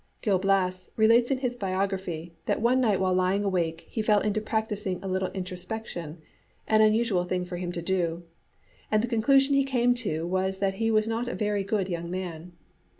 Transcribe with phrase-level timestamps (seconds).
[0.23, 4.41] Gil Blas relates in his biography that one night while lying awake he fell into
[4.41, 6.17] practising a little introspection,
[6.67, 8.23] an unusual thing for him to do,
[8.89, 12.09] and the conclusion he came to was that he was not a very good young
[12.09, 12.53] man.